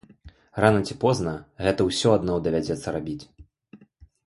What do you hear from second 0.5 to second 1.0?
Рана ці